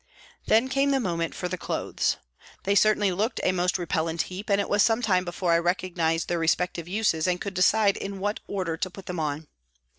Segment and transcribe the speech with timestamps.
[0.47, 2.17] Then came the moment for the clothes.
[2.63, 6.27] They certainly looked a most repellent heap, and it was some time before I recognised
[6.27, 9.45] their respective uses, and could decide in what order to put them on.